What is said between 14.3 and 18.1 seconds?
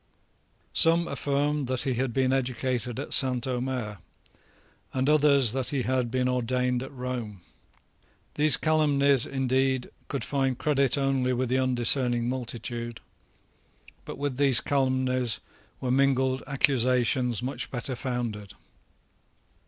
these calumnies were mingled accusations much better